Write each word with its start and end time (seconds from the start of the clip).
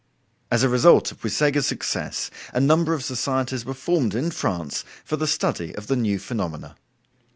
As 0.49 0.63
a 0.63 0.67
result 0.67 1.11
of 1.11 1.21
Puysegur's 1.21 1.67
success, 1.67 2.31
a 2.53 2.59
number 2.59 2.95
of 2.95 3.03
societies 3.03 3.65
were 3.65 3.75
formed 3.75 4.15
in 4.15 4.31
France 4.31 4.83
for 5.05 5.15
the 5.15 5.27
study 5.27 5.75
of 5.75 5.85
the 5.85 5.95
new 5.95 6.17
phenomena. 6.17 6.75